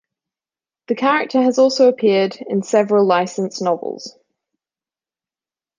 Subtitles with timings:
[0.87, 4.17] The character has also appeared in several licensed novels.